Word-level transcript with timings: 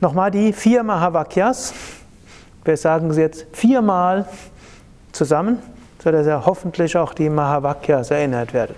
Nochmal 0.00 0.30
die 0.30 0.52
vier 0.52 0.84
Mahavakyas. 0.84 1.74
Wir 2.64 2.76
sagen 2.76 3.12
sie 3.12 3.22
jetzt 3.22 3.48
viermal 3.52 4.28
zusammen, 5.10 5.58
sodass 6.02 6.28
ja 6.28 6.46
hoffentlich 6.46 6.96
auch 6.96 7.12
die 7.12 7.28
Mahavakyas 7.28 8.12
erinnert 8.12 8.54
werden. 8.54 8.76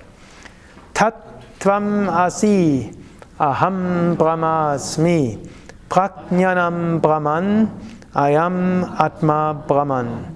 Tattvam 0.95 2.09
Asi, 2.09 2.93
Aham 3.37 4.17
Brahmasmi, 4.17 5.39
Prajnanam 5.89 7.03
Brahman, 7.03 7.69
Ayam 8.17 8.89
Atma 8.97 9.53
Brahman. 9.53 10.33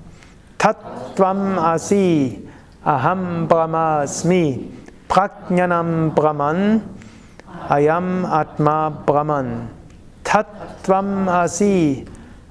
Tattvam 0.61 1.57
Asi, 1.57 2.37
Aham 2.85 3.49
Brahmasmi, 3.49 4.69
Prajnanam 5.09 6.15
Brahman, 6.15 6.85
Ayam 7.73 8.29
Atma 8.29 8.91
Brahman. 8.91 9.73
Tattvam 10.23 11.29
Asi, 11.33 12.05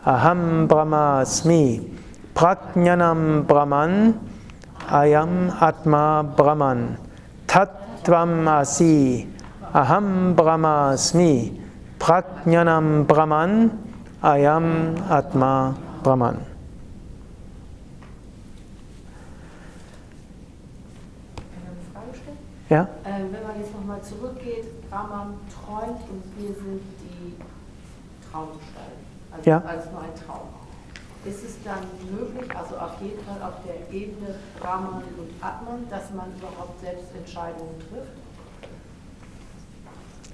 Aham 0.06 0.68
Brahmasmi, 0.68 1.86
Prajnanam 2.34 3.46
Brahman, 3.46 4.18
Ayam 4.90 5.54
Atma 5.62 6.24
Brahman. 6.24 6.98
Tattvam 7.46 8.50
Asi, 8.50 9.30
Aham 9.72 10.34
Brahmasmi, 10.34 11.62
Prajnanam 12.00 13.06
Brahman, 13.06 13.91
Ayam 14.22 14.94
Atma 15.10 15.74
Brahman. 16.04 16.38
eine 21.58 21.74
Frage 21.92 22.14
stellen? 22.14 22.38
Ja? 22.70 22.88
Ähm, 23.04 23.34
wenn 23.34 23.42
man 23.42 23.60
jetzt 23.60 23.74
nochmal 23.74 24.00
zurückgeht, 24.04 24.66
Brahman 24.92 25.34
träumt 25.50 26.02
und 26.12 26.22
wir 26.38 26.54
sind 26.54 26.82
die 27.02 27.34
Traumgestalten. 28.32 29.02
Also 29.32 29.50
Ja. 29.50 29.58
als 29.66 29.90
nur 29.92 30.02
ein 30.02 30.14
Traum. 30.14 30.50
Ist 31.26 31.44
es 31.44 31.58
dann 31.64 31.82
möglich, 32.16 32.56
also 32.56 32.78
auf 32.78 33.02
jeden 33.02 33.26
Fall 33.26 33.42
auf 33.42 33.56
der 33.66 33.90
Ebene 33.92 34.36
Brahman 34.60 35.02
und 35.18 35.32
Atman, 35.42 35.90
dass 35.90 36.12
man 36.12 36.28
überhaupt 36.38 36.80
selbst 36.80 37.08
Entscheidungen 37.16 37.74
trifft? 37.90 38.14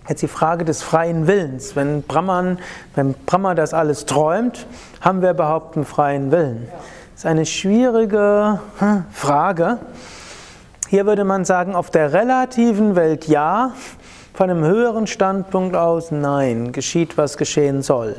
Jetzt 0.07 0.21
die 0.21 0.27
Frage 0.29 0.63
des 0.63 0.83
freien 0.83 1.27
Willens. 1.27 1.75
Wenn 1.75 2.01
Brahman, 2.01 2.59
wenn 2.95 3.13
Brahma 3.25 3.55
das 3.55 3.73
alles 3.73 4.05
träumt, 4.05 4.65
haben 5.01 5.21
wir 5.21 5.31
überhaupt 5.31 5.75
einen 5.75 5.85
freien 5.85 6.31
Willen? 6.31 6.69
Das 7.13 7.21
ist 7.21 7.25
eine 7.25 7.45
schwierige 7.45 8.59
hm, 8.79 9.03
Frage. 9.11 9.79
Hier 10.87 11.05
würde 11.05 11.25
man 11.25 11.43
sagen, 11.43 11.75
auf 11.75 11.91
der 11.91 12.13
relativen 12.13 12.95
Welt 12.95 13.27
ja, 13.27 13.71
von 14.33 14.49
einem 14.49 14.63
höheren 14.63 15.07
Standpunkt 15.07 15.75
aus 15.75 16.11
nein, 16.11 16.71
geschieht, 16.71 17.17
was 17.17 17.35
geschehen 17.35 17.81
soll. 17.81 18.15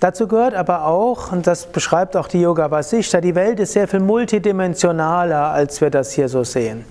Dazu 0.00 0.26
gehört 0.26 0.54
aber 0.54 0.86
auch, 0.86 1.30
und 1.30 1.46
das 1.46 1.66
beschreibt 1.66 2.16
auch 2.16 2.26
die 2.26 2.40
Yoga 2.40 2.70
Vasishta, 2.70 3.20
die 3.20 3.34
Welt 3.34 3.60
ist 3.60 3.74
sehr 3.74 3.86
viel 3.86 4.00
multidimensionaler, 4.00 5.50
als 5.50 5.80
wir 5.80 5.90
das 5.90 6.12
hier 6.12 6.28
so 6.28 6.42
sehen. 6.42 6.84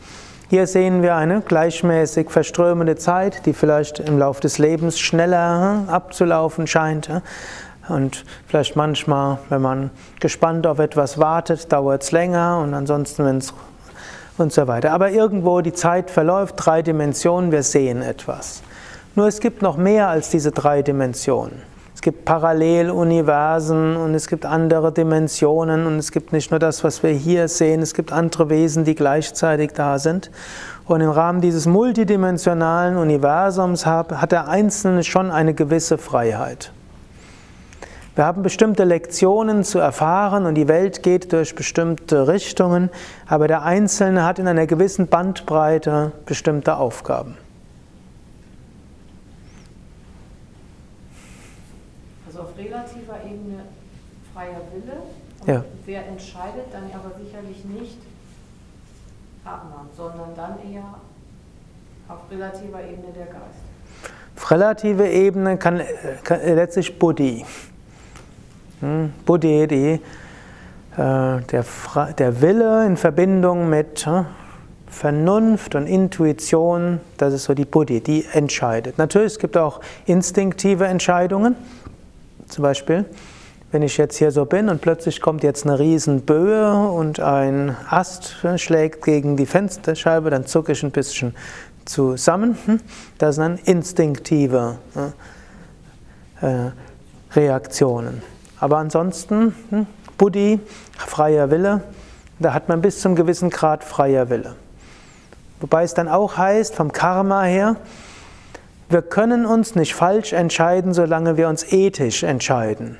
Hier 0.49 0.65
sehen 0.65 1.01
wir 1.01 1.15
eine 1.15 1.41
gleichmäßig 1.41 2.29
verströmende 2.29 2.95
Zeit, 2.95 3.45
die 3.45 3.51
vielleicht 3.51 3.99
im 3.99 4.17
Laufe 4.17 4.39
des 4.39 4.59
Lebens 4.59 4.97
schneller 4.97 5.83
abzulaufen 5.87 6.67
scheint. 6.67 7.09
Und 7.89 8.23
vielleicht 8.47 8.77
manchmal, 8.77 9.39
wenn 9.49 9.61
man 9.61 9.89
gespannt 10.21 10.65
auf 10.65 10.79
etwas 10.79 11.17
wartet, 11.17 11.73
dauert 11.73 12.03
es 12.03 12.13
länger 12.13 12.59
und 12.59 12.73
ansonsten, 12.73 13.25
wenn 13.25 13.39
es 13.39 13.53
und 14.37 14.53
so 14.53 14.67
weiter. 14.67 14.93
Aber 14.93 15.11
irgendwo 15.11 15.59
die 15.59 15.73
Zeit 15.73 16.09
verläuft, 16.09 16.55
drei 16.57 16.81
Dimensionen, 16.81 17.51
wir 17.51 17.63
sehen 17.63 18.01
etwas. 18.01 18.61
Nur 19.15 19.27
es 19.27 19.41
gibt 19.41 19.61
noch 19.61 19.75
mehr 19.75 20.07
als 20.07 20.29
diese 20.29 20.51
drei 20.51 20.81
Dimensionen. 20.81 21.61
Es 21.97 22.01
gibt 22.03 22.25
Paralleluniversen 22.25 23.97
und 23.97 24.13
es 24.13 24.27
gibt 24.27 24.45
andere 24.45 24.91
Dimensionen 24.91 25.87
und 25.87 25.97
es 25.97 26.11
gibt 26.11 26.31
nicht 26.31 26.51
nur 26.51 26.59
das, 26.59 26.83
was 26.83 27.01
wir 27.01 27.09
hier 27.09 27.47
sehen, 27.47 27.81
es 27.81 27.95
gibt 27.95 28.11
andere 28.11 28.51
Wesen, 28.51 28.83
die 28.83 28.93
gleichzeitig 28.93 29.71
da 29.73 29.97
sind. 29.97 30.29
Und 30.85 31.01
im 31.01 31.09
Rahmen 31.09 31.41
dieses 31.41 31.65
multidimensionalen 31.65 32.97
Universums 32.97 33.87
hat 33.87 34.31
der 34.31 34.47
Einzelne 34.47 35.03
schon 35.03 35.31
eine 35.31 35.55
gewisse 35.55 35.97
Freiheit. 35.97 36.71
Wir 38.13 38.25
haben 38.27 38.43
bestimmte 38.43 38.83
Lektionen 38.83 39.63
zu 39.63 39.79
erfahren 39.79 40.45
und 40.45 40.53
die 40.53 40.67
Welt 40.67 41.01
geht 41.01 41.33
durch 41.33 41.55
bestimmte 41.55 42.27
Richtungen, 42.27 42.91
aber 43.25 43.47
der 43.47 43.63
Einzelne 43.63 44.23
hat 44.23 44.37
in 44.37 44.47
einer 44.47 44.67
gewissen 44.67 45.07
Bandbreite 45.07 46.11
bestimmte 46.27 46.77
Aufgaben. 46.77 47.37
Also 52.37 52.49
auf 52.49 52.57
relativer 52.57 53.15
Ebene 53.25 53.63
freier 54.31 54.61
Wille. 54.71 54.97
Und 55.36 55.36
Ja. 55.47 55.63
wer 55.85 56.05
entscheidet, 56.07 56.65
dann 56.73 56.83
aber 56.93 57.15
sicherlich 57.23 57.63
nicht 57.65 57.97
Atman, 59.45 59.87
sondern 59.95 60.35
dann 60.35 60.57
eher 60.71 60.83
auf 62.09 62.19
relativer 62.29 62.81
Ebene 62.81 63.13
der 63.15 63.27
Geist. 63.27 64.11
Auf 64.35 64.51
relative 64.51 65.07
Ebene 65.07 65.57
kann, 65.57 65.81
kann 66.23 66.41
letztlich 66.43 66.99
Buddhi. 66.99 67.45
Hm, 68.81 69.13
Buddhi, 69.25 69.67
die, 69.67 69.91
äh, 69.93 69.99
der, 71.41 71.63
Fra- 71.63 72.11
der 72.11 72.41
Wille 72.41 72.85
in 72.85 72.97
Verbindung 72.97 73.69
mit 73.69 74.05
äh, 74.05 74.23
Vernunft 74.89 75.75
und 75.75 75.87
Intuition, 75.87 76.99
das 77.17 77.33
ist 77.33 77.45
so 77.45 77.53
die 77.53 77.65
Buddhi, 77.65 78.01
die 78.01 78.25
entscheidet. 78.33 78.97
Natürlich, 78.97 79.33
es 79.33 79.39
gibt 79.39 79.55
auch 79.57 79.79
instinktive 80.05 80.85
Entscheidungen. 80.87 81.55
Zum 82.47 82.63
Beispiel, 82.63 83.05
wenn 83.71 83.81
ich 83.81 83.97
jetzt 83.97 84.17
hier 84.17 84.31
so 84.31 84.45
bin 84.45 84.69
und 84.69 84.81
plötzlich 84.81 85.19
kommt 85.19 85.43
jetzt 85.43 85.65
eine 85.65 85.77
Riesenböe 85.77 86.89
und 86.89 87.19
ein 87.19 87.75
Ast 87.89 88.37
schlägt 88.55 89.03
gegen 89.03 89.35
die 89.35 89.45
Fensterscheibe, 89.45 90.29
dann 90.29 90.45
zucke 90.45 90.71
ich 90.71 90.83
ein 90.83 90.91
bisschen 90.91 91.35
zusammen. 91.85 92.57
Hm? 92.65 92.79
Das 93.17 93.35
sind 93.35 93.43
dann 93.43 93.59
instinktive 93.65 94.77
äh, 96.41 96.47
äh, 96.47 96.71
Reaktionen. 97.33 98.21
Aber 98.59 98.77
ansonsten, 98.77 99.53
hm, 99.69 99.85
Buddhi, 100.17 100.59
freier 100.97 101.51
Wille, 101.51 101.81
da 102.39 102.53
hat 102.53 102.69
man 102.69 102.81
bis 102.81 103.01
zum 103.01 103.15
gewissen 103.15 103.49
Grad 103.49 103.83
freier 103.83 104.29
Wille. 104.29 104.55
Wobei 105.59 105.83
es 105.83 105.93
dann 105.93 106.07
auch 106.07 106.37
heißt, 106.37 106.75
vom 106.75 106.91
Karma 106.91 107.43
her, 107.43 107.75
wir 108.89 109.01
können 109.01 109.45
uns 109.45 109.75
nicht 109.75 109.93
falsch 109.93 110.31
entscheiden, 110.31 110.93
solange 110.93 111.35
wir 111.35 111.49
uns 111.49 111.71
ethisch 111.71 112.23
entscheiden. 112.23 112.97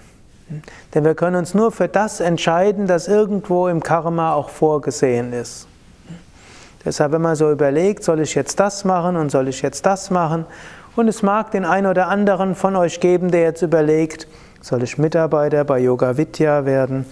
Denn 0.93 1.03
wir 1.03 1.15
können 1.15 1.35
uns 1.35 1.53
nur 1.53 1.71
für 1.71 1.87
das 1.87 2.19
entscheiden, 2.19 2.87
das 2.87 3.07
irgendwo 3.07 3.67
im 3.67 3.83
Karma 3.83 4.33
auch 4.33 4.49
vorgesehen 4.49 5.33
ist. 5.33 5.67
Deshalb, 6.85 7.11
wenn 7.11 7.21
man 7.21 7.35
so 7.35 7.51
überlegt, 7.51 8.03
soll 8.03 8.21
ich 8.21 8.33
jetzt 8.33 8.59
das 8.59 8.85
machen 8.85 9.17
und 9.17 9.29
soll 9.29 9.49
ich 9.49 9.61
jetzt 9.61 9.85
das 9.85 10.09
machen? 10.09 10.45
Und 10.95 11.07
es 11.07 11.21
mag 11.21 11.51
den 11.51 11.65
einen 11.65 11.87
oder 11.87 12.07
anderen 12.07 12.55
von 12.55 12.75
euch 12.75 12.99
geben, 12.99 13.29
der 13.29 13.41
jetzt 13.41 13.61
überlegt, 13.61 14.27
soll 14.61 14.83
ich 14.83 14.97
Mitarbeiter 14.97 15.63
bei 15.65 15.79
Yoga 15.79 16.17
Vidya 16.17 16.65
werden? 16.65 17.05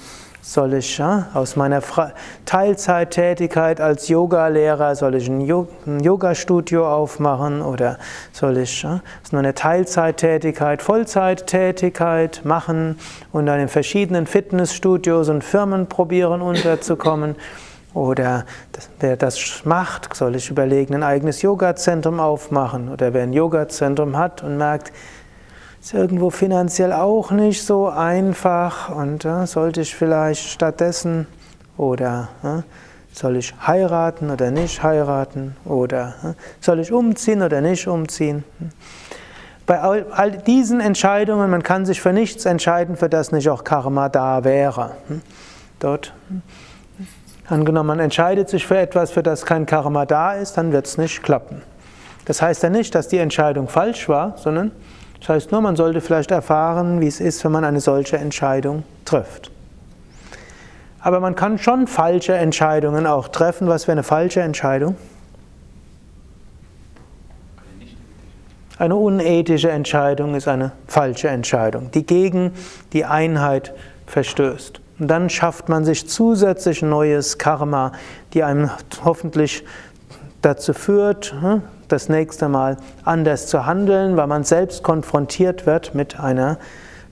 Soll 0.48 0.76
ich 0.76 1.00
ja, 1.00 1.30
aus 1.34 1.56
meiner 1.56 1.82
Fra 1.82 2.12
Teilzeittätigkeit 2.46 3.82
als 3.82 4.10
Yogalehrer, 4.10 4.94
soll 4.94 5.16
ich 5.16 5.28
ein, 5.28 5.42
Yo 5.42 5.68
ein 5.88 6.02
Yoga-Studio 6.02 6.88
aufmachen 6.88 7.64
oder 7.64 7.98
soll 8.32 8.58
ich 8.58 8.84
ja, 8.84 9.02
aus 9.24 9.32
meiner 9.32 9.56
Teilzeittätigkeit 9.56 10.84
Vollzeittätigkeit 10.84 12.42
machen 12.44 13.00
und 13.32 13.48
dann 13.48 13.60
in 13.60 13.70
verschiedenen 13.70 14.28
Fitnessstudios 14.28 15.30
und 15.30 15.44
Firmen 15.44 15.88
probieren 15.88 16.44
unterzukommen? 16.44 17.36
Oder 17.96 18.46
wer 19.00 19.18
das 19.18 19.64
macht, 19.64 20.14
soll 20.14 20.36
ich 20.36 20.52
überlegen, 20.52 20.94
ein 20.94 21.04
eigenes 21.04 21.42
Yoga-Zentrum 21.42 22.20
aufmachen? 22.20 22.90
Oder 22.90 23.16
wer 23.16 23.24
ein 23.24 23.34
Yoga-Zentrum 23.34 24.16
hat 24.16 24.44
und 24.44 24.58
merkt, 24.58 24.92
ist 25.86 25.94
irgendwo 25.94 26.32
finanziell 26.32 26.92
auch 26.92 27.30
nicht 27.30 27.64
so 27.64 27.88
einfach 27.88 28.90
und 28.90 29.24
äh, 29.24 29.46
sollte 29.46 29.82
ich 29.82 29.94
vielleicht 29.94 30.50
stattdessen 30.50 31.28
oder 31.78 32.30
äh, 32.44 32.64
soll 33.14 33.36
ich 33.36 33.54
heiraten 33.68 34.32
oder 34.32 34.50
nicht 34.50 34.82
heiraten 34.82 35.56
oder 35.64 36.16
äh, 36.24 36.34
soll 36.60 36.80
ich 36.80 36.92
umziehen 36.92 37.44
oder 37.44 37.62
nicht 37.62 37.88
umziehen? 37.88 38.44
Bei 39.68 39.80
all, 39.80 40.08
all 40.10 40.32
diesen 40.32 40.80
Entscheidungen, 40.80 41.52
man 41.52 41.62
kann 41.62 41.86
sich 41.86 42.02
für 42.02 42.14
nichts 42.14 42.46
entscheiden, 42.46 42.98
für 42.98 43.08
das 43.08 43.32
nicht 43.32 43.48
auch 43.48 43.64
Karma 43.64 44.10
da 44.10 44.44
wäre. 44.44 44.94
Hm? 45.08 45.22
Dort, 45.78 46.14
hm? 46.30 46.42
angenommen, 47.48 47.90
man 47.90 48.00
entscheidet 48.00 48.50
sich 48.50 48.66
für 48.66 48.80
etwas, 48.80 49.12
für 49.12 49.22
das 49.22 49.46
kein 49.46 49.68
Karma 49.68 50.08
da 50.08 50.34
ist, 50.34 50.58
dann 50.58 50.72
wird 50.72 50.88
es 50.88 50.98
nicht 50.98 51.22
klappen. 51.22 51.62
Das 52.26 52.42
heißt 52.42 52.64
ja 52.64 52.72
nicht, 52.72 52.96
dass 52.96 53.08
die 53.08 53.20
Entscheidung 53.20 53.68
falsch 53.68 54.10
war, 54.10 54.36
sondern 54.38 54.72
Das 55.26 55.38
heißt 55.38 55.52
nur, 55.52 55.62
man 55.62 55.76
sollte 55.76 56.02
vielleicht 56.02 56.30
erfahren, 56.30 57.02
wie 57.02 57.08
es 57.08 57.20
ist, 57.20 57.44
wenn 57.44 57.52
man 57.52 57.64
eine 57.64 57.80
solche 57.80 58.16
Entscheidung 58.16 58.84
trifft. 59.06 59.50
Aber 61.00 61.20
man 61.20 61.34
kann 61.34 61.58
schon 61.58 61.88
falsche 61.88 62.36
Entscheidungen 62.36 63.08
auch 63.08 63.30
treffen. 63.30 63.68
Was 63.68 63.88
wäre 63.88 63.94
eine 63.94 64.04
falsche 64.04 64.42
Entscheidung? 64.42 64.96
Eine 68.78 68.98
unethische 68.98 69.72
Entscheidung 69.72 70.36
ist 70.36 70.48
eine 70.48 70.74
falsche 70.86 71.30
Entscheidung, 71.30 71.90
die 71.90 72.06
gegen 72.06 72.52
die 72.94 73.06
Einheit 73.06 73.74
verstößt. 74.06 74.80
Und 75.00 75.08
dann 75.08 75.32
schafft 75.32 75.70
man 75.70 75.86
sich 75.86 76.08
zusätzlich 76.08 76.84
neues 76.84 77.40
Karma, 77.40 77.94
die 78.36 78.44
einem 78.44 78.70
hoffentlich 79.04 79.64
dazu 80.46 80.74
führt, 80.74 81.34
hm, 81.42 81.64
das 81.88 82.08
nächste 82.08 82.50
Mal 82.50 82.78
anders 83.04 83.48
zu 83.48 83.66
handeln, 83.66 84.16
weil 84.16 84.28
man 84.28 84.44
selbst 84.44 84.84
konfrontiert 84.84 85.66
wird 85.66 85.96
mit 85.96 86.20
einer, 86.20 86.58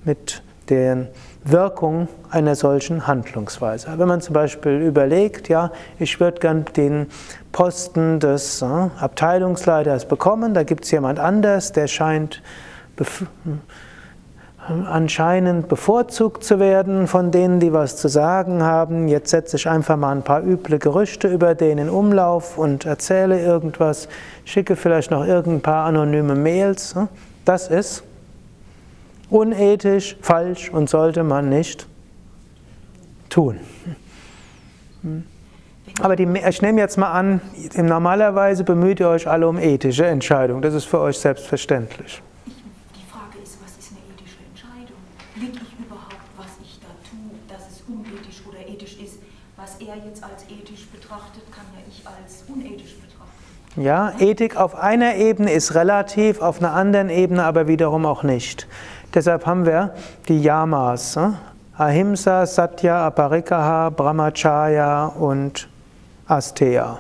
mit 0.04 0.44
den 0.70 1.08
Wirkung 1.44 2.08
einer 2.30 2.56
solchen 2.56 3.06
Handlungsweise. 3.06 3.88
Wenn 3.98 4.08
man 4.08 4.22
zum 4.22 4.34
Beispiel 4.34 4.82
überlegt, 4.82 5.50
ja, 5.50 5.72
ich 6.00 6.20
würde 6.20 6.40
gern 6.40 6.66
den 6.78 7.08
Posten 7.52 8.20
des 8.20 8.62
äh, 8.62 8.66
Abteilungsleiters 8.66 10.08
bekommen, 10.08 10.54
da 10.54 10.64
gibt 10.64 10.86
es 10.86 10.92
jemand 10.92 11.20
anders, 11.20 11.72
der 11.72 11.88
scheint 11.88 12.42
anscheinend 14.68 15.68
bevorzugt 15.68 16.44
zu 16.44 16.60
werden 16.60 17.08
von 17.08 17.32
denen, 17.32 17.60
die 17.60 17.74
was 17.74 17.98
zu 17.98 18.08
sagen 18.08 18.64
haben. 18.64 19.08
Jetzt 19.08 19.30
setze 19.30 19.58
ich 19.58 19.68
einfach 19.68 19.98
mal 19.98 20.12
ein 20.12 20.24
paar 20.24 20.44
üble 20.44 20.80
Gerüchte 20.80 21.28
über 21.28 21.56
den 21.56 21.78
in 21.78 21.90
Umlauf 21.90 22.58
und 22.58 22.86
erzähle 22.86 23.42
irgendwas, 23.42 24.08
schicke 24.46 24.76
vielleicht 24.76 25.12
noch 25.12 25.26
irgendein 25.26 25.62
paar 25.62 25.86
anonyme 25.86 26.36
Mails. 26.36 26.96
Hm? 26.96 27.08
Das 27.46 27.68
ist 27.68 28.04
unethisch, 29.30 30.18
falsch 30.22 30.70
und 30.70 30.90
sollte 30.90 31.24
man 31.24 31.50
nicht 31.50 31.88
tun. 33.30 33.60
Aber 36.02 36.16
die, 36.16 36.28
ich 36.48 36.62
nehme 36.62 36.80
jetzt 36.80 36.98
mal 36.98 37.12
an, 37.12 37.42
normalerweise 37.76 38.64
bemüht 38.64 39.00
ihr 39.00 39.10
euch 39.10 39.28
alle 39.28 39.48
um 39.48 39.58
ethische 39.58 40.06
Entscheidungen. 40.06 40.62
Das 40.62 40.74
ist 40.74 40.86
für 40.86 41.00
euch 41.00 41.18
selbstverständlich. 41.18 42.22
Die 42.96 43.12
Frage 43.12 43.38
ist, 43.44 43.58
was 43.62 43.78
ist 43.78 43.92
eine 43.92 44.00
ethische 44.14 44.40
Entscheidung? 44.50 44.98
Will 45.36 45.52
ich 45.52 45.86
überhaupt, 45.86 46.24
was 46.38 46.48
ich 46.64 46.80
da 46.80 46.88
tue, 47.10 47.36
dass 47.50 47.70
es 47.70 47.84
unethisch 47.88 48.42
oder 48.48 48.60
ethisch 48.68 48.98
ist? 48.98 49.20
Was 49.58 49.76
er 49.82 49.98
jetzt 50.08 50.24
als 50.24 50.44
ethisch 50.44 50.88
betrachtet, 50.88 51.44
kann 51.52 51.66
ja 51.74 51.82
ich 51.88 52.06
als 52.08 52.44
unethisch 52.48 52.96
betrachten. 52.96 53.54
Ja, 53.76 54.14
Ethik 54.20 54.56
auf 54.56 54.76
einer 54.76 55.16
Ebene 55.16 55.52
ist 55.52 55.74
relativ, 55.74 56.42
auf 56.42 56.60
einer 56.60 56.74
anderen 56.74 57.10
Ebene 57.10 57.44
aber 57.44 57.68
wiederum 57.68 58.06
auch 58.06 58.22
nicht. 58.22 58.68
Deshalb 59.16 59.48
haben 59.48 59.66
wir 59.66 59.96
die 60.28 60.40
Yamas. 60.40 61.16
Ne? 61.16 61.40
Ahimsa, 61.76 62.46
Satya, 62.46 63.08
Aparikaha, 63.08 63.90
Brahmacharya 63.90 65.08
und 65.08 65.68
Asteya. 66.28 67.00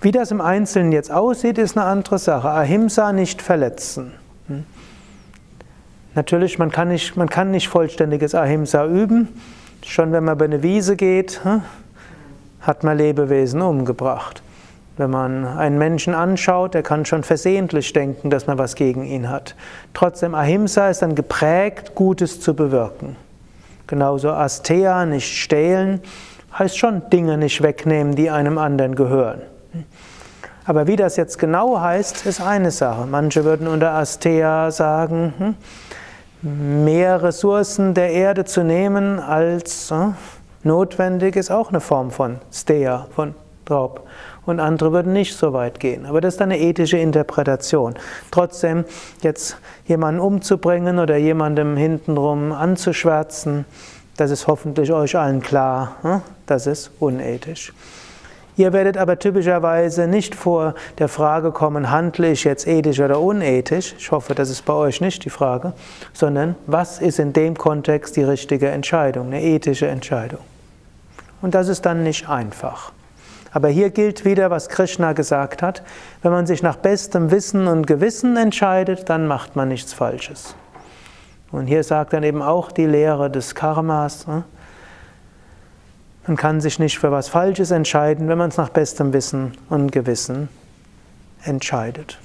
Wie 0.00 0.12
das 0.12 0.30
im 0.30 0.40
Einzelnen 0.40 0.92
jetzt 0.92 1.10
aussieht, 1.10 1.58
ist 1.58 1.76
eine 1.76 1.86
andere 1.86 2.18
Sache. 2.18 2.50
Ahimsa 2.50 3.12
nicht 3.12 3.42
verletzen. 3.42 4.12
Hm? 4.46 4.64
Natürlich, 6.14 6.56
man 6.60 6.70
kann 6.70 6.86
nicht, 6.86 7.16
man 7.16 7.28
kann 7.28 7.50
nicht 7.50 7.68
vollständiges 7.68 8.36
Ahimsa 8.36 8.86
üben. 8.86 9.28
Schon 9.84 10.12
wenn 10.12 10.22
man 10.22 10.36
über 10.36 10.44
eine 10.44 10.62
Wiese 10.62 10.94
geht, 10.94 11.42
hm, 11.42 11.62
hat 12.60 12.84
man 12.84 12.96
Lebewesen 12.96 13.60
umgebracht. 13.60 14.44
Wenn 14.96 15.10
man 15.10 15.44
einen 15.44 15.76
Menschen 15.76 16.14
anschaut, 16.14 16.74
der 16.74 16.82
kann 16.82 17.04
schon 17.04 17.24
versehentlich 17.24 17.92
denken, 17.92 18.30
dass 18.30 18.46
man 18.46 18.58
was 18.58 18.76
gegen 18.76 19.04
ihn 19.04 19.28
hat. 19.28 19.56
Trotzdem, 19.92 20.34
Ahimsa 20.34 20.88
ist 20.88 21.02
dann 21.02 21.16
geprägt, 21.16 21.94
Gutes 21.96 22.40
zu 22.40 22.54
bewirken. 22.54 23.16
Genauso 23.88 24.30
Asteya, 24.30 25.04
nicht 25.04 25.36
stehlen, 25.36 26.00
heißt 26.56 26.78
schon 26.78 27.02
Dinge 27.10 27.36
nicht 27.36 27.62
wegnehmen, 27.62 28.14
die 28.14 28.30
einem 28.30 28.56
anderen 28.56 28.94
gehören. 28.94 29.42
Aber 30.64 30.86
wie 30.86 30.96
das 30.96 31.16
jetzt 31.16 31.38
genau 31.38 31.80
heißt, 31.80 32.24
ist 32.24 32.40
eine 32.40 32.70
Sache. 32.70 33.06
Manche 33.06 33.44
würden 33.44 33.66
unter 33.66 33.92
Asteya 33.92 34.70
sagen, 34.70 35.56
hm, 36.40 36.84
mehr 36.84 37.22
Ressourcen 37.22 37.94
der 37.94 38.12
Erde 38.12 38.44
zu 38.44 38.62
nehmen 38.62 39.18
als 39.18 39.90
hm, 39.90 40.14
notwendig 40.62 41.36
ist 41.36 41.50
auch 41.50 41.68
eine 41.68 41.80
Form 41.80 42.10
von 42.10 42.38
Steya, 42.50 43.08
von 43.14 43.34
Raub 43.68 44.06
und 44.46 44.60
andere 44.60 44.92
würden 44.92 45.12
nicht 45.12 45.36
so 45.36 45.52
weit 45.52 45.80
gehen. 45.80 46.06
Aber 46.06 46.20
das 46.20 46.34
ist 46.34 46.42
eine 46.42 46.58
ethische 46.58 46.98
Interpretation. 46.98 47.94
Trotzdem, 48.30 48.84
jetzt 49.22 49.56
jemanden 49.86 50.20
umzubringen 50.20 50.98
oder 50.98 51.16
jemandem 51.16 51.76
hintenrum 51.76 52.52
anzuschwärzen, 52.52 53.64
das 54.16 54.30
ist 54.30 54.46
hoffentlich 54.46 54.92
euch 54.92 55.16
allen 55.16 55.40
klar, 55.40 55.96
hm? 56.02 56.22
das 56.46 56.66
ist 56.66 56.90
unethisch. 57.00 57.72
Ihr 58.56 58.72
werdet 58.72 58.96
aber 58.96 59.18
typischerweise 59.18 60.06
nicht 60.06 60.36
vor 60.36 60.74
der 60.98 61.08
Frage 61.08 61.50
kommen, 61.50 61.90
handle 61.90 62.30
ich 62.30 62.44
jetzt 62.44 62.68
ethisch 62.68 63.00
oder 63.00 63.18
unethisch? 63.18 63.96
Ich 63.98 64.12
hoffe, 64.12 64.36
das 64.36 64.48
ist 64.48 64.64
bei 64.64 64.72
euch 64.72 65.00
nicht 65.00 65.24
die 65.24 65.30
Frage, 65.30 65.72
sondern 66.12 66.54
was 66.68 67.00
ist 67.00 67.18
in 67.18 67.32
dem 67.32 67.58
Kontext 67.58 68.14
die 68.14 68.22
richtige 68.22 68.68
Entscheidung, 68.68 69.26
eine 69.26 69.42
ethische 69.42 69.88
Entscheidung? 69.88 70.38
Und 71.42 71.56
das 71.56 71.66
ist 71.66 71.84
dann 71.84 72.04
nicht 72.04 72.28
einfach. 72.28 72.92
Aber 73.54 73.68
hier 73.68 73.90
gilt 73.90 74.24
wieder, 74.24 74.50
was 74.50 74.68
Krishna 74.68 75.12
gesagt 75.12 75.62
hat, 75.62 75.84
wenn 76.22 76.32
man 76.32 76.44
sich 76.44 76.64
nach 76.64 76.74
bestem 76.74 77.30
Wissen 77.30 77.68
und 77.68 77.86
Gewissen 77.86 78.36
entscheidet, 78.36 79.08
dann 79.08 79.28
macht 79.28 79.54
man 79.54 79.68
nichts 79.68 79.92
Falsches. 79.92 80.56
Und 81.52 81.68
hier 81.68 81.84
sagt 81.84 82.12
dann 82.12 82.24
eben 82.24 82.42
auch 82.42 82.72
die 82.72 82.84
Lehre 82.84 83.30
des 83.30 83.54
Karmas, 83.54 84.26
ne? 84.26 84.42
man 86.26 86.36
kann 86.36 86.60
sich 86.60 86.80
nicht 86.80 86.98
für 86.98 87.12
was 87.12 87.28
Falsches 87.28 87.70
entscheiden, 87.70 88.26
wenn 88.26 88.38
man 88.38 88.48
es 88.48 88.56
nach 88.56 88.70
bestem 88.70 89.12
Wissen 89.12 89.56
und 89.70 89.92
Gewissen 89.92 90.48
entscheidet. 91.44 92.18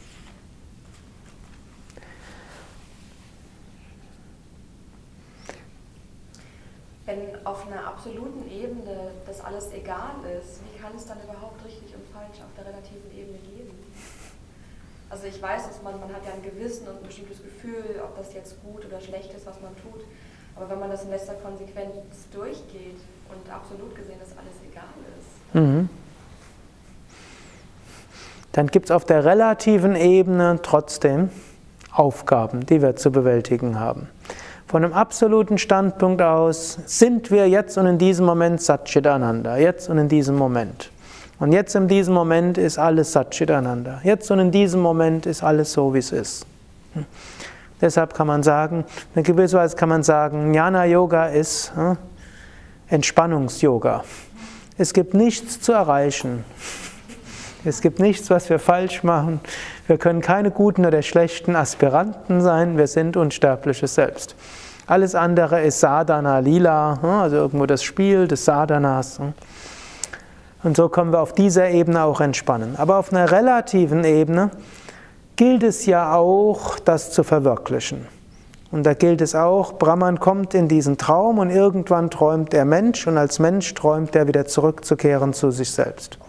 Wenn 7.06 7.46
auf 7.46 7.68
einer 7.68 7.86
absoluten 7.86 8.50
Ebene 8.50 9.12
das 9.28 9.42
alles 9.42 9.72
egal 9.74 10.16
ist, 10.40 10.62
kann 10.90 10.98
es 10.98 11.06
dann 11.06 11.18
überhaupt 11.22 11.64
richtig 11.64 11.94
und 11.94 12.02
falsch 12.10 12.42
auf 12.42 12.50
der 12.58 12.66
relativen 12.66 13.14
Ebene 13.14 13.38
geben? 13.38 13.78
Also 15.10 15.26
ich 15.28 15.42
weiß, 15.42 15.68
dass 15.68 15.82
man, 15.84 16.00
man 16.00 16.10
hat 16.10 16.26
ja 16.26 16.34
ein 16.34 16.42
Gewissen 16.42 16.88
und 16.88 16.98
ein 16.98 17.06
bestimmtes 17.06 17.44
Gefühl, 17.44 18.02
ob 18.04 18.18
das 18.18 18.34
jetzt 18.34 18.62
gut 18.64 18.86
oder 18.86 19.00
schlecht 19.00 19.32
ist, 19.34 19.46
was 19.46 19.62
man 19.62 19.76
tut. 19.78 20.02
Aber 20.56 20.70
wenn 20.70 20.80
man 20.80 20.90
das 20.90 21.04
in 21.04 21.12
letzter 21.12 21.36
Konsequenz 21.36 21.94
durchgeht 22.34 22.98
und 23.30 23.54
absolut 23.54 23.96
gesehen 23.96 24.18
das 24.20 24.36
alles 24.38 24.58
egal 24.66 24.90
ist. 25.18 25.56
Mhm. 25.56 25.90
Dann 28.52 28.68
gibt 28.68 28.86
es 28.86 28.92
auf 28.92 29.06
der 29.06 29.26
relativen 29.26 29.96
Ebene 29.96 30.60
trotzdem 30.64 31.30
Aufgaben, 31.92 32.66
die 32.66 32.82
wir 32.82 32.96
zu 32.96 33.12
bewältigen 33.12 33.80
haben. 33.80 34.10
Von 34.70 34.84
einem 34.84 34.94
absoluten 34.94 35.58
Standpunkt 35.58 36.22
aus 36.22 36.78
sind 36.86 37.32
wir 37.32 37.50
jetzt 37.50 37.76
und 37.80 37.88
in 37.88 37.98
diesem 37.98 38.28
Moment 38.28 38.62
Satchitananda, 38.62 39.58
jetzt 39.58 39.90
und 39.90 39.98
in 39.98 40.08
diesem 40.08 40.36
Moment. 40.36 40.92
Und 41.40 41.54
jetzt 41.54 41.74
in 41.74 41.88
diesem 41.88 42.14
Moment 42.14 42.60
ist 42.60 42.78
alles 42.78 43.12
Satchitananda. 43.12 44.00
Jetzt 44.04 44.30
und 44.30 44.38
in 44.38 44.52
diesem 44.52 44.80
Moment 44.82 45.26
ist 45.26 45.42
alles 45.42 45.74
so, 45.74 45.92
wie 45.96 45.98
es 45.98 46.12
ist. 46.12 46.46
Hm. 46.94 47.04
Deshalb 47.82 48.14
kann 48.14 48.28
man 48.28 48.44
sagen, 48.44 48.86
in 49.16 49.24
gewisser 49.24 49.58
Weise 49.58 49.76
kann 49.76 49.90
man 49.90 50.04
sagen, 50.04 50.54
Jnana 50.54 50.86
Yoga 50.86 51.26
ist 51.26 51.72
hm, 51.74 51.98
Entspannungs-Yoga. 52.90 54.04
Es 54.78 54.94
gibt 54.94 55.16
nichts 55.16 55.62
zu 55.62 55.72
erreichen. 55.72 56.46
Es 57.66 57.82
gibt 57.82 58.00
nichts, 58.00 58.30
was 58.30 58.50
wir 58.50 58.58
falsch 58.58 59.04
machen. 59.04 59.42
Wir 59.86 59.98
können 59.98 60.22
keine 60.22 60.50
guten 60.50 60.86
oder 60.86 61.02
schlechten 61.02 61.58
Aspiranten 61.58 62.40
sein. 62.40 62.78
Wir 62.78 62.88
sind 62.88 63.18
Unsterbliches 63.18 63.96
selbst. 63.96 64.36
Alles 64.88 65.14
andere 65.14 65.62
ist 65.62 65.82
Sadhana 65.82 66.40
Lila, 66.40 67.00
hm, 67.02 67.10
also 67.10 67.36
irgendwo 67.36 67.66
das 67.66 67.84
Spiel 67.84 68.30
des 68.30 68.46
Sadhanas. 68.46 69.20
Hm. 69.20 69.34
Und 70.64 70.78
so 70.78 70.88
können 70.88 71.12
wir 71.12 71.20
auf 71.20 71.34
dieser 71.34 71.70
Ebene 71.70 72.04
auch 72.04 72.22
entspannen. 72.22 72.76
Aber 72.78 72.98
auf 72.98 73.12
einer 73.12 73.30
relativen 73.30 74.06
Ebene 74.06 74.52
gilt 75.36 75.64
es 75.64 75.86
ja 75.86 76.16
auch, 76.16 76.80
das 76.80 77.12
zu 77.12 77.24
verwirklichen. 77.24 78.08
Und 78.72 78.84
da 78.86 78.94
gilt 78.94 79.20
es 79.20 79.36
auch, 79.36 79.74
Brahman 79.74 80.20
kommt 80.20 80.54
in 80.54 80.68
diesen 80.68 80.98
Traum 80.98 81.40
und 81.40 81.50
irgendwann 81.50 82.10
träumt 82.10 82.54
er 82.54 82.66
Mensch 82.66 83.06
und 83.06 83.18
als 83.18 83.40
Mensch 83.40 83.74
träumt 83.74 84.16
er 84.16 84.28
wieder 84.28 84.46
zurückzukehren 84.46 85.34
zu 85.34 85.52
sich 85.52 85.72
selbst. 85.72 86.20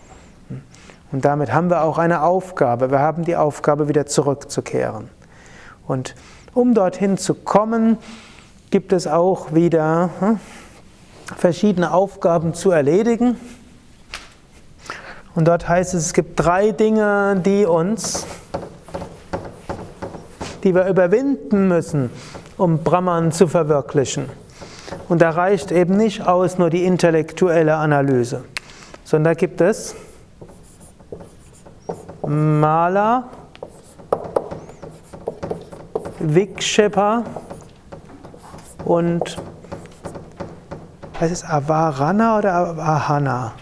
Und 1.13 1.25
damit 1.25 1.53
haben 1.53 1.71
wir 1.71 1.83
auch 1.83 1.99
eine 1.99 2.23
Aufgabe. 2.23 2.91
Wir 2.91 3.01
haben 3.01 3.25
die 3.25 3.37
Aufgabe, 3.37 3.89
wieder 3.89 4.07
zurückzukehren. 4.07 5.09
Und 5.87 6.15
um 6.55 6.75
dorthin 6.75 7.19
zu 7.19 7.35
kommen, 7.35 7.99
gibt 8.71 8.93
es 8.93 9.07
auch 9.07 9.53
wieder 9.53 10.11
hm, 10.21 10.41
verschiedene 11.37 11.93
Aufgaben 11.93 12.55
zu 12.55 12.71
erledigen. 12.71 13.37
Und 15.35 15.49
dort 15.49 15.69
heißt 15.69 15.95
es, 15.95 16.07
es 16.07 16.13
gibt 16.13 16.39
drei 16.39 16.73
Dinge, 16.73 17.41
die 17.45 17.65
uns 17.65 18.27
die 20.65 20.75
wir 20.75 20.87
überwinden 20.87 21.69
müssen, 21.69 22.11
um 22.57 22.79
Brahman 22.79 23.33
zu 23.33 23.49
verwirklichen. 23.49 24.27
Und 25.09 25.23
da 25.23 25.31
reicht 25.31 25.73
eben 25.73 25.97
nicht 25.97 26.27
aus 26.27 26.59
nur 26.59 26.71
die 26.71 26.85
intellektuelle 26.85 27.77
Analyse, 27.77 28.45
sondern 29.05 29.33
da 29.33 29.39
gibt 29.39 29.61
es 29.61 29.95
Mala, 32.33 33.25
Vikshepa 36.21 37.25
und 38.85 39.37
heißt 41.21 41.33
es 41.33 41.45
Avarana 41.45 42.39
oder 42.39 42.55
Avahana? 42.55 43.53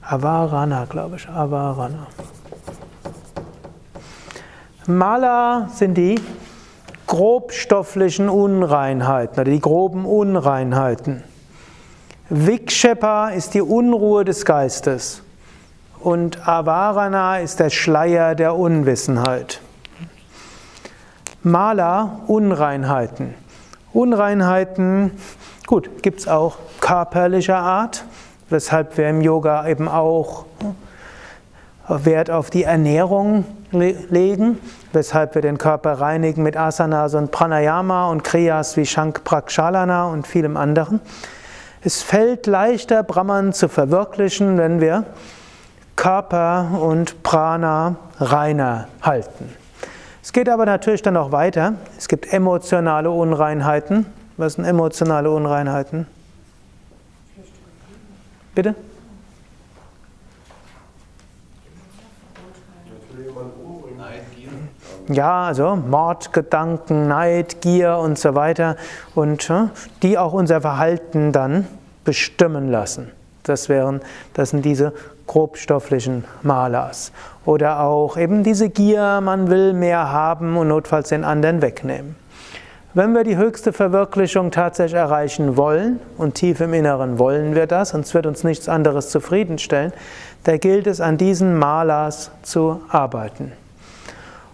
Avarana, 0.00 0.86
glaube 0.86 1.16
ich. 1.16 1.28
Avarana. 1.28 2.06
Mala 4.86 5.68
sind 5.70 5.98
die 5.98 6.18
grobstofflichen 7.06 8.30
Unreinheiten 8.30 9.34
oder 9.34 9.50
die 9.50 9.60
groben 9.60 10.06
Unreinheiten. 10.06 11.22
Vikshepa 12.30 13.28
ist 13.28 13.52
die 13.52 13.60
Unruhe 13.60 14.24
des 14.24 14.46
Geistes 14.46 15.20
und 16.04 16.46
Avarana 16.46 17.38
ist 17.38 17.60
der 17.60 17.70
Schleier 17.70 18.34
der 18.34 18.54
Unwissenheit. 18.54 19.60
Mala, 21.42 22.20
Unreinheiten. 22.26 23.34
Unreinheiten, 23.94 25.12
gut, 25.66 26.02
gibt 26.02 26.20
es 26.20 26.28
auch 26.28 26.58
körperlicher 26.80 27.56
Art, 27.56 28.04
weshalb 28.50 28.98
wir 28.98 29.08
im 29.08 29.22
Yoga 29.22 29.66
eben 29.66 29.88
auch 29.88 30.44
Wert 31.88 32.30
auf 32.30 32.50
die 32.50 32.64
Ernährung 32.64 33.46
legen, 33.70 34.58
weshalb 34.92 35.34
wir 35.34 35.42
den 35.42 35.56
Körper 35.56 36.00
reinigen 36.00 36.42
mit 36.42 36.56
Asanas 36.56 37.14
und 37.14 37.30
Pranayama 37.30 38.10
und 38.10 38.24
Kriyas 38.24 38.76
wie 38.76 38.84
Shank 38.84 39.24
Prakshalana 39.24 40.04
und 40.08 40.26
vielem 40.26 40.58
anderen. 40.58 41.00
Es 41.82 42.02
fällt 42.02 42.46
leichter, 42.46 43.02
Brahman 43.02 43.54
zu 43.54 43.68
verwirklichen, 43.68 44.58
wenn 44.58 44.82
wir 44.82 45.04
Körper 45.96 46.78
und 46.80 47.22
Prana 47.22 47.96
reiner 48.18 48.88
halten. 49.02 49.54
Es 50.22 50.32
geht 50.32 50.48
aber 50.48 50.64
natürlich 50.64 51.02
dann 51.02 51.16
auch 51.16 51.32
weiter. 51.32 51.74
Es 51.98 52.08
gibt 52.08 52.32
emotionale 52.32 53.10
Unreinheiten. 53.10 54.06
Was 54.36 54.54
sind 54.54 54.64
emotionale 54.64 55.30
Unreinheiten? 55.30 56.06
Bitte? 58.54 58.74
Ja, 65.08 65.44
also 65.44 65.76
Mordgedanken, 65.76 67.08
Neid, 67.08 67.60
Gier 67.60 67.98
und 67.98 68.18
so 68.18 68.34
weiter 68.34 68.76
und 69.14 69.50
äh, 69.50 69.66
die 70.02 70.16
auch 70.16 70.32
unser 70.32 70.62
Verhalten 70.62 71.30
dann 71.32 71.66
bestimmen 72.04 72.70
lassen. 72.70 73.12
Das 73.44 73.68
wären, 73.68 74.00
das 74.32 74.50
sind 74.50 74.64
diese 74.64 74.92
grobstofflichen 75.26 76.24
Malas. 76.42 77.12
Oder 77.46 77.80
auch 77.80 78.16
eben 78.16 78.42
diese 78.42 78.70
Gier, 78.70 79.20
man 79.22 79.48
will 79.48 79.72
mehr 79.72 80.10
haben 80.10 80.56
und 80.56 80.68
notfalls 80.68 81.10
den 81.10 81.24
anderen 81.24 81.62
wegnehmen. 81.62 82.16
Wenn 82.96 83.12
wir 83.12 83.24
die 83.24 83.36
höchste 83.36 83.72
Verwirklichung 83.72 84.50
tatsächlich 84.50 84.98
erreichen 84.98 85.56
wollen, 85.56 85.98
und 86.16 86.36
tief 86.36 86.60
im 86.60 86.72
Inneren 86.74 87.18
wollen 87.18 87.54
wir 87.54 87.66
das, 87.66 87.88
sonst 87.90 88.14
wird 88.14 88.24
uns 88.24 88.44
nichts 88.44 88.68
anderes 88.68 89.10
zufriedenstellen, 89.10 89.92
da 90.44 90.56
gilt 90.58 90.86
es 90.86 91.00
an 91.00 91.18
diesen 91.18 91.58
Malas 91.58 92.30
zu 92.42 92.80
arbeiten. 92.88 93.52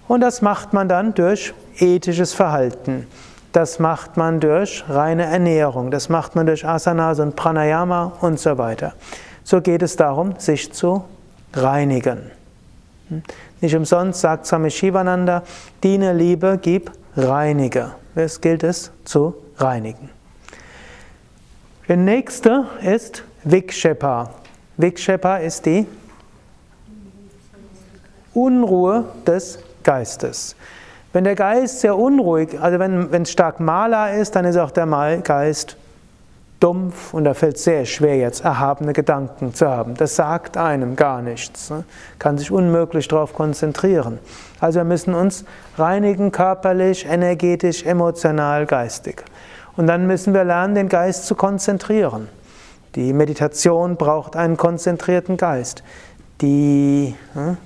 Und 0.09 0.23
das 0.23 0.41
macht 0.41 0.73
man 0.73 0.89
dann 0.89 1.15
durch 1.15 1.53
ethisches 1.79 2.33
Verhalten. 2.33 3.07
Das 3.53 3.79
macht 3.79 4.17
man 4.17 4.39
durch 4.41 4.85
reine 4.89 5.25
Ernährung. 5.25 5.91
Das 5.91 6.09
macht 6.09 6.37
man 6.37 6.47
durch 6.47 6.67
Asanas 6.67 7.19
und 7.19 7.35
Pranayama 7.35 8.13
und 8.21 8.39
so 8.39 8.59
weiter. 8.59 8.95
So 9.43 9.61
geht 9.61 9.83
es 9.83 9.97
darum, 9.97 10.35
sich 10.39 10.73
zu 10.73 11.05
reinigen. 11.55 12.31
Nicht 13.61 13.75
umsonst 13.75 14.21
sagt 14.21 14.47
Swami 14.47 14.71
Shivananda, 14.71 15.43
diene 15.83 16.13
Liebe, 16.13 16.59
gib, 16.63 16.93
reinige. 17.17 17.93
Es 18.15 18.41
gilt 18.41 18.63
es 18.63 18.93
zu 19.05 19.35
reinigen. 19.57 20.11
Der 21.89 21.97
nächste 21.97 22.67
ist 22.83 23.25
Vikshepa. 23.43 24.31
Vikshepa 24.77 25.39
ist 25.39 25.67
die 25.67 25.87
Unruhe 28.33 29.05
des 29.27 29.59
Geistes. 29.83 30.55
Wenn 31.13 31.25
der 31.25 31.35
Geist 31.35 31.81
sehr 31.81 31.97
unruhig, 31.97 32.61
also 32.61 32.79
wenn, 32.79 33.23
es 33.23 33.33
stark 33.33 33.59
Maler 33.59 34.15
ist, 34.15 34.37
dann 34.37 34.45
ist 34.45 34.57
auch 34.57 34.71
der 34.71 34.87
Geist 35.25 35.77
dumpf 36.61 37.15
und 37.15 37.25
da 37.25 37.35
fällt 37.35 37.57
es 37.57 37.65
sehr 37.65 37.85
schwer, 37.87 38.17
jetzt 38.17 38.45
erhabene 38.45 38.93
Gedanken 38.93 39.55
zu 39.55 39.69
haben. 39.69 39.95
Das 39.95 40.15
sagt 40.15 40.57
einem 40.57 40.95
gar 40.95 41.23
nichts, 41.23 41.71
ne? 41.71 41.85
kann 42.19 42.39
sich 42.39 42.53
unmöglich 42.53 43.09
darauf 43.09 43.33
konzentrieren. 43.33 44.19
Also 44.61 44.81
wir 44.81 44.85
müssen 44.85 45.15
uns 45.15 45.45
reinigen 45.79 46.31
körperlich, 46.31 47.07
energetisch, 47.07 47.85
emotional, 47.85 48.67
geistig. 48.67 49.25
Und 49.77 49.87
dann 49.87 50.07
müssen 50.07 50.35
wir 50.35 50.45
lernen, 50.45 50.75
den 50.75 50.89
Geist 50.89 51.27
zu 51.27 51.35
konzentrieren. 51.35 52.29
Die 52.95 53.13
Meditation 53.13 53.97
braucht 53.97 54.37
einen 54.37 54.57
konzentrierten 54.57 55.37
Geist. 55.37 55.83
Die 56.41 57.15
hm? 57.33 57.57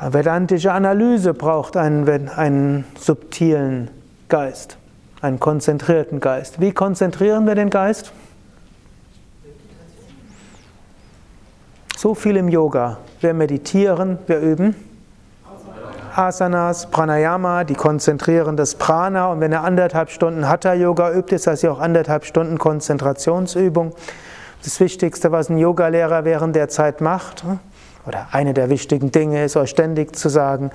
Vedantische 0.00 0.72
Analyse 0.72 1.34
braucht 1.34 1.76
einen, 1.76 2.28
einen 2.28 2.84
subtilen 2.98 3.90
Geist, 4.28 4.76
einen 5.20 5.38
konzentrierten 5.38 6.20
Geist. 6.20 6.60
Wie 6.60 6.72
konzentrieren 6.72 7.46
wir 7.46 7.54
den 7.54 7.70
Geist? 7.70 8.12
So 11.96 12.14
viel 12.14 12.36
im 12.36 12.48
Yoga. 12.48 12.98
Wir 13.20 13.34
meditieren, 13.34 14.18
wir 14.26 14.40
üben. 14.40 14.74
Asanas, 16.14 16.90
Pranayama, 16.90 17.64
die 17.64 17.74
konzentrieren 17.74 18.56
das 18.56 18.74
Prana. 18.74 19.28
Und 19.28 19.40
wenn 19.40 19.52
ihr 19.52 19.62
anderthalb 19.62 20.10
Stunden 20.10 20.48
Hatha-Yoga 20.48 21.12
übt, 21.12 21.34
ist 21.34 21.46
das 21.46 21.62
ja 21.62 21.70
auch 21.70 21.80
anderthalb 21.80 22.24
Stunden 22.24 22.58
Konzentrationsübung. 22.58 23.94
Das 24.62 24.78
Wichtigste, 24.80 25.32
was 25.32 25.48
ein 25.48 25.58
Yogalehrer 25.58 26.24
während 26.24 26.56
der 26.56 26.68
Zeit 26.68 27.00
macht. 27.00 27.44
Oder 28.06 28.28
eine 28.32 28.54
der 28.54 28.70
wichtigen 28.70 29.10
Dinge 29.10 29.44
ist 29.44 29.56
euch 29.56 29.70
ständig 29.70 30.14
zu 30.14 30.28
sagen, 30.28 30.70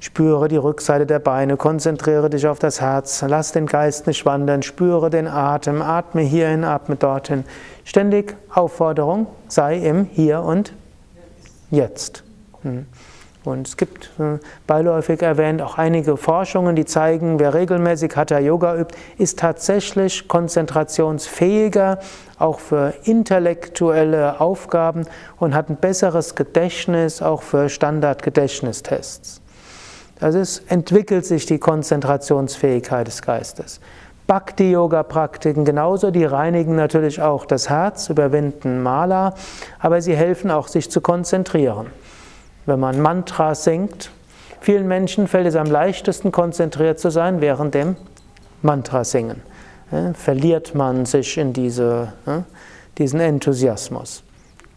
spüre 0.00 0.48
die 0.48 0.56
Rückseite 0.56 1.06
der 1.06 1.20
Beine, 1.20 1.56
konzentriere 1.56 2.28
dich 2.28 2.46
auf 2.46 2.58
das 2.58 2.80
Herz, 2.80 3.24
lass 3.26 3.52
den 3.52 3.66
Geist 3.66 4.06
nicht 4.06 4.26
wandern, 4.26 4.62
spüre 4.62 5.10
den 5.10 5.28
Atem, 5.28 5.80
atme 5.80 6.22
hierhin, 6.22 6.64
atme 6.64 6.96
dorthin. 6.96 7.44
Ständig 7.84 8.36
Aufforderung, 8.52 9.28
sei 9.48 9.78
im 9.78 10.04
Hier 10.04 10.40
und 10.40 10.72
Jetzt. 11.70 12.24
Hm. 12.62 12.86
Und 13.44 13.66
es 13.66 13.76
gibt 13.76 14.10
äh, 14.20 14.38
beiläufig 14.68 15.20
erwähnt 15.22 15.62
auch 15.62 15.76
einige 15.76 16.16
Forschungen, 16.16 16.76
die 16.76 16.84
zeigen, 16.84 17.40
wer 17.40 17.54
regelmäßig 17.54 18.14
Hatha 18.14 18.38
Yoga 18.38 18.76
übt, 18.76 18.94
ist 19.18 19.40
tatsächlich 19.40 20.28
konzentrationsfähiger, 20.28 21.98
auch 22.38 22.60
für 22.60 22.94
intellektuelle 23.04 24.40
Aufgaben 24.40 25.06
und 25.38 25.54
hat 25.54 25.70
ein 25.70 25.76
besseres 25.76 26.36
Gedächtnis, 26.36 27.20
auch 27.20 27.42
für 27.42 27.68
Standardgedächtnistests. 27.68 29.40
Also 30.20 30.38
es 30.38 30.60
entwickelt 30.68 31.26
sich 31.26 31.46
die 31.46 31.58
Konzentrationsfähigkeit 31.58 33.08
des 33.08 33.22
Geistes. 33.22 33.80
Bhakti-Yoga-Praktiken 34.28 35.64
genauso, 35.64 36.12
die 36.12 36.24
reinigen 36.24 36.76
natürlich 36.76 37.20
auch 37.20 37.44
das 37.44 37.68
Herz, 37.68 38.08
überwinden 38.08 38.84
Mala, 38.84 39.34
aber 39.80 40.00
sie 40.00 40.14
helfen 40.14 40.52
auch, 40.52 40.68
sich 40.68 40.88
zu 40.92 41.00
konzentrieren 41.00 41.88
wenn 42.66 42.80
man 42.80 43.00
Mantra 43.00 43.54
singt. 43.54 44.10
Vielen 44.60 44.86
Menschen 44.86 45.26
fällt 45.26 45.46
es 45.46 45.56
am 45.56 45.66
leichtesten, 45.66 46.32
konzentriert 46.32 47.00
zu 47.00 47.10
sein 47.10 47.40
während 47.40 47.74
dem 47.74 47.96
Mantra 48.62 49.04
singen. 49.04 49.42
Ja, 49.90 50.14
verliert 50.14 50.74
man 50.74 51.04
sich 51.04 51.36
in 51.36 51.52
diese, 51.52 52.12
ja, 52.26 52.44
diesen 52.98 53.20
Enthusiasmus. 53.20 54.22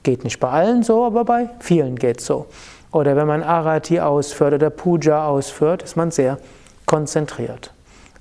Geht 0.04 0.24
nicht 0.24 0.40
bei 0.40 0.50
allen 0.50 0.84
so, 0.84 1.06
aber 1.06 1.24
bei 1.24 1.50
vielen 1.60 1.96
geht 1.96 2.20
es 2.20 2.26
so. 2.26 2.48
Oder 2.92 3.16
wenn 3.16 3.28
man 3.28 3.44
Arati 3.44 4.00
ausführt 4.00 4.54
oder 4.54 4.70
Puja 4.70 5.28
ausführt, 5.28 5.84
ist 5.84 5.96
man 5.96 6.12
sehr 6.12 6.38
konzentriert. 6.86 7.72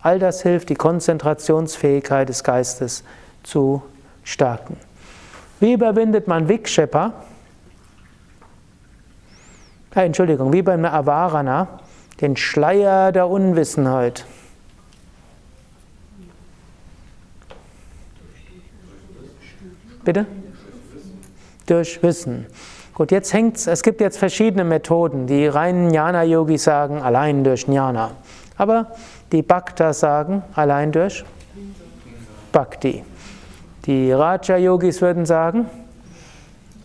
All 0.02 0.18
das 0.18 0.42
hilft, 0.42 0.68
die 0.68 0.74
Konzentrationsfähigkeit 0.74 2.28
des 2.28 2.44
Geistes 2.44 3.04
zu 3.42 3.82
stärken. 4.22 4.76
Wie 5.60 5.72
überwindet 5.72 6.28
man 6.28 6.48
Vikshepa? 6.48 7.12
Entschuldigung, 10.02 10.52
wie 10.52 10.62
beim 10.62 10.84
Avarana, 10.84 11.80
den 12.20 12.36
Schleier 12.36 13.12
der 13.12 13.28
Unwissenheit. 13.28 14.24
Bitte? 20.04 20.26
Durch 21.66 22.02
Wissen. 22.02 22.46
Gut, 22.94 23.10
jetzt 23.10 23.32
hängt's, 23.32 23.66
es 23.66 23.82
gibt 23.82 24.00
jetzt 24.00 24.18
verschiedene 24.18 24.64
Methoden. 24.64 25.26
Die 25.26 25.46
reinen 25.46 25.90
Jnana-Yogis 25.90 26.64
sagen 26.64 27.02
allein 27.02 27.42
durch 27.42 27.66
Jnana. 27.66 28.10
Aber 28.56 28.92
die 29.32 29.42
Bhaktas 29.42 30.00
sagen 30.00 30.42
allein 30.54 30.92
durch 30.92 31.24
Bhakti. 32.52 33.02
Die 33.86 34.12
Raja-Yogis 34.12 35.00
würden 35.02 35.26
sagen 35.26 35.68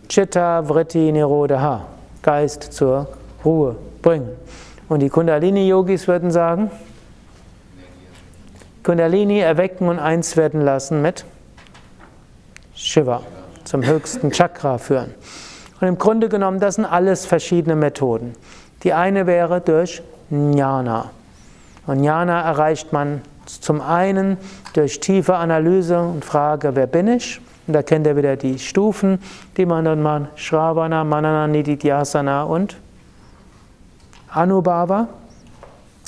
Chitta 0.08 0.62
Vritti 0.66 1.12
Nirodha, 1.12 1.86
Geist 2.22 2.72
zur 2.72 3.08
Ruhe 3.44 3.76
bringen. 4.02 4.30
Und 4.88 5.00
die 5.00 5.08
Kundalini-Yogis 5.08 6.08
würden 6.08 6.30
sagen 6.30 6.70
Kundalini 8.82 9.38
erwecken 9.38 9.88
und 9.88 9.98
eins 9.98 10.36
werden 10.36 10.62
lassen 10.62 11.02
mit 11.02 11.24
Shiva, 12.74 13.22
zum 13.64 13.84
höchsten 13.84 14.32
Chakra 14.32 14.78
führen. 14.78 15.14
Und 15.80 15.88
im 15.88 15.98
Grunde 15.98 16.28
genommen, 16.28 16.60
das 16.60 16.76
sind 16.76 16.86
alles 16.86 17.26
verschiedene 17.26 17.76
Methoden. 17.76 18.34
Die 18.82 18.94
eine 18.94 19.26
wäre 19.26 19.60
durch 19.60 20.02
Jnana. 20.30 21.10
Und 21.86 22.02
Jnana 22.02 22.40
erreicht 22.40 22.92
man 22.92 23.20
zum 23.44 23.80
einen 23.80 24.38
durch 24.72 25.00
tiefe 25.00 25.36
Analyse 25.36 26.00
und 26.00 26.24
Frage, 26.24 26.74
wer 26.74 26.86
bin 26.86 27.08
ich? 27.08 27.40
Und 27.70 27.74
da 27.74 27.84
kennt 27.84 28.04
ihr 28.04 28.16
wieder 28.16 28.34
die 28.34 28.58
Stufen, 28.58 29.20
die 29.56 29.64
man 29.64 29.84
dann 29.84 30.02
mal 30.02 30.30
Shravana, 30.34 31.04
Manana, 31.04 31.46
Nididhyasana 31.46 32.42
und 32.42 32.76
Anubhava. 34.28 35.06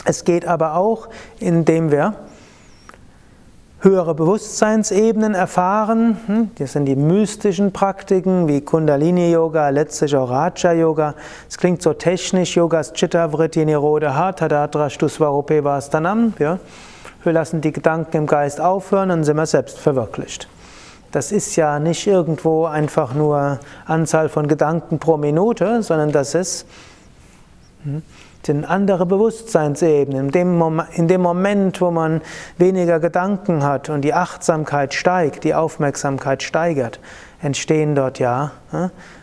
Es 0.05 0.25
geht 0.25 0.45
aber 0.45 0.75
auch, 0.75 1.09
indem 1.39 1.93
wir 1.93 2.15
höhere 3.79 4.13
Bewusstseinsebenen 4.17 5.37
erfahren. 5.37 6.17
Hm, 6.27 6.51
das 6.59 6.73
sind 6.73 6.87
die 6.87 6.97
mystischen 6.97 7.73
Praktiken 7.73 8.49
wie 8.49 8.63
Kundalini-Yoga, 8.63 9.69
letztlich 9.69 10.17
auch 10.17 10.31
Raja-Yoga. 10.31 11.15
Es 11.49 11.59
klingt 11.59 11.81
so 11.81 11.93
technisch, 11.93 12.57
Yogas 12.57 12.93
Chitta 12.93 13.31
Vritti 13.31 13.65
Nirodha 13.65 14.33
Tadatra 14.33 14.91
Stusvarupe 14.91 15.63
Vastanam. 15.63 16.33
Ja. 16.41 16.59
Wir 17.23 17.33
lassen 17.33 17.61
die 17.61 17.71
Gedanken 17.71 18.17
im 18.17 18.27
Geist 18.27 18.61
aufhören 18.61 19.13
und 19.13 19.23
sind 19.23 19.37
wir 19.37 19.47
selbst 19.47 19.79
verwirklicht. 19.79 20.49
Das 21.13 21.31
ist 21.31 21.57
ja 21.57 21.79
nicht 21.79 22.07
irgendwo 22.07 22.65
einfach 22.65 23.15
nur 23.15 23.61
Anzahl 23.85 24.29
von 24.29 24.49
Gedanken 24.49 24.99
pro 24.99 25.19
Minute, 25.19 25.83
sondern 25.83 26.11
das 26.11 26.35
ist 26.35 26.67
hm, 27.85 28.03
sind 28.45 28.65
andere 28.65 29.07
Bewusstseinsebenen. 29.07 30.27
In 30.27 30.33
dem, 30.33 30.57
Moment, 30.59 30.89
in 30.95 31.09
dem 31.09 31.21
Moment, 31.21 31.81
wo 31.81 31.91
man 31.91 32.23
weniger 32.59 32.99
Gedanken 32.99 33.63
hat 33.63 33.89
und 33.89 34.03
die 34.03 34.15
Achtsamkeit 34.15 34.95
steigt, 34.95 35.45
die 35.45 35.55
Aufmerksamkeit 35.55 36.43
steigert, 36.43 36.99
entstehen 37.41 37.95
dort 37.95 38.19
ja 38.19 38.51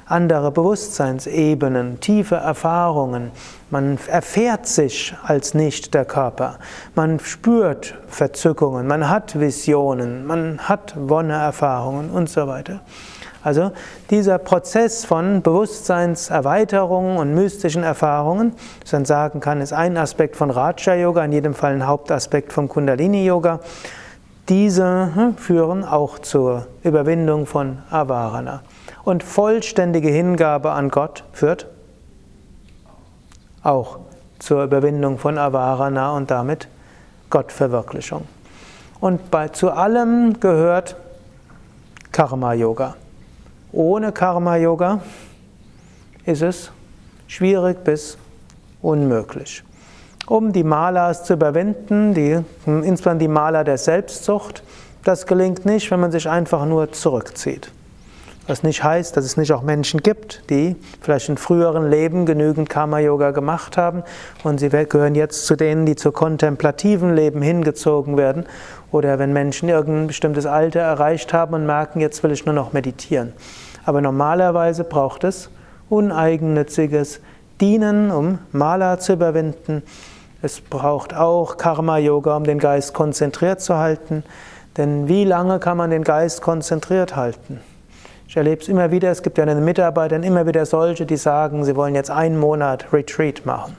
andere 0.10 0.52
Bewusstseinsebenen, 0.52 2.00
tiefe 2.00 2.36
Erfahrungen. 2.36 3.32
Man 3.70 4.00
erfährt 4.08 4.66
sich 4.66 5.16
als 5.24 5.54
nicht 5.54 5.94
der 5.94 6.06
Körper. 6.06 6.58
Man 6.96 7.20
spürt 7.20 7.96
Verzückungen, 8.08 8.88
man 8.88 9.08
hat 9.08 9.40
Visionen, 9.40 10.26
man 10.26 10.58
hat 10.60 10.96
Wonne-Erfahrungen 10.98 12.10
und 12.10 12.28
so 12.28 12.48
weiter. 12.48 12.82
Also 13.44 13.72
dieser 14.10 14.38
Prozess 14.38 15.06
von 15.06 15.42
Bewusstseinserweiterung 15.42 17.18
und 17.18 17.34
mystischen 17.34 17.84
Erfahrungen, 17.84 18.54
das 18.82 18.92
man 18.92 19.06
sagen 19.06 19.40
kann, 19.40 19.62
ist 19.62 19.72
ein 19.72 19.96
Aspekt 19.96 20.36
von 20.36 20.50
Raja 20.50 20.96
Yoga, 20.96 21.24
in 21.24 21.32
jedem 21.32 21.54
Fall 21.54 21.74
ein 21.74 21.88
Hauptaspekt 21.88 22.52
von 22.52 22.68
Kundalini 22.68 23.26
Yoga. 23.26 23.60
Diese 24.50 25.12
hm, 25.14 25.38
führen 25.38 25.86
auch 25.86 26.20
zur 26.20 26.66
Überwindung 26.84 27.46
von 27.46 27.78
Avarana. 27.92 28.62
Und 29.10 29.24
vollständige 29.24 30.10
Hingabe 30.10 30.70
an 30.70 30.90
Gott 30.90 31.24
führt 31.34 31.66
auch 33.64 34.02
zur 34.38 34.64
Überwindung 34.64 35.18
von 35.18 35.40
Avarana 35.40 36.12
und 36.12 36.30
damit 36.30 36.68
Gottverwirklichung. 37.32 38.28
Und 39.00 39.32
bei, 39.32 39.48
zu 39.48 39.72
allem 39.72 40.40
gehört 40.40 40.96
Karma 42.12 42.54
Yoga. 42.54 42.98
Ohne 43.72 44.12
Karma-Yoga 44.12 45.00
ist 46.26 46.44
es 46.44 46.72
schwierig 47.26 47.84
bis 47.84 48.16
unmöglich. 48.84 49.64
Um 50.28 50.54
die 50.54 50.64
Malas 50.64 51.24
zu 51.24 51.34
überwinden, 51.34 52.14
die, 52.14 52.38
insbesondere 52.68 53.18
die 53.18 53.28
Maler 53.28 53.64
der 53.64 53.80
Selbstsucht, 53.80 54.62
das 55.04 55.26
gelingt 55.26 55.66
nicht, 55.66 55.90
wenn 55.90 56.00
man 56.00 56.12
sich 56.12 56.30
einfach 56.30 56.64
nur 56.66 56.92
zurückzieht. 56.92 57.72
Was 58.50 58.64
nicht 58.64 58.84
heißt, 58.84 59.16
dass 59.16 59.26
es 59.26 59.38
nicht 59.38 59.54
auch 59.54 59.62
Menschen 59.62 60.02
gibt, 60.02 60.50
die 60.50 60.76
vielleicht 61.02 61.30
in 61.30 61.38
früheren 61.38 61.88
Leben 61.88 62.26
genügend 62.26 62.68
Karma-Yoga 62.68 63.30
gemacht 63.30 63.78
haben 63.78 64.02
und 64.44 64.60
sie 64.60 64.70
gehören 64.70 65.14
jetzt 65.14 65.46
zu 65.46 65.56
denen, 65.56 65.86
die 65.86 65.96
zu 65.96 66.12
kontemplativen 66.12 67.16
Leben 67.16 67.44
hingezogen 67.44 68.18
werden 68.18 68.48
oder 68.92 69.20
wenn 69.20 69.34
Menschen 69.34 69.70
irgendein 69.70 70.08
bestimmtes 70.08 70.48
Alter 70.48 70.80
erreicht 70.80 71.32
haben 71.32 71.54
und 71.54 71.68
merken, 71.68 72.00
jetzt 72.00 72.24
will 72.24 72.32
ich 72.32 72.48
nur 72.48 72.56
noch 72.56 72.74
meditieren. 72.74 73.34
Aber 73.86 74.02
normalerweise 74.02 74.84
braucht 74.84 75.26
es 75.26 75.52
uneigennütziges 75.88 77.22
Dienen, 77.62 78.10
um 78.10 78.40
Mala 78.52 78.98
zu 78.98 79.14
überwinden. 79.14 79.84
Es 80.42 80.60
braucht 80.60 81.14
auch 81.14 81.58
Karma-Yoga, 81.58 82.38
um 82.38 82.46
den 82.46 82.58
Geist 82.58 82.96
konzentriert 82.96 83.62
zu 83.62 83.78
halten. 83.78 84.24
Denn 84.76 85.08
wie 85.08 85.24
lange 85.24 85.60
kann 85.60 85.78
man 85.78 85.92
den 85.92 86.04
Geist 86.04 86.42
konzentriert 86.42 87.16
halten? 87.16 87.60
Ich 88.30 88.38
erlebe 88.38 88.62
es 88.62 88.68
immer 88.68 88.92
wieder, 88.92 89.10
es 89.10 89.24
gibt 89.24 89.40
ja 89.40 89.44
einen 89.44 89.66
Mitarbeiter, 89.66 90.22
immer 90.22 90.46
wieder 90.46 90.64
solche, 90.68 91.08
die 91.08 91.18
sagen, 91.18 91.66
sie 91.66 91.76
wollen 91.76 91.96
jetzt 91.96 92.12
einen 92.12 92.38
Monat 92.40 92.94
Retreat 92.94 93.44
machen. 93.44 93.76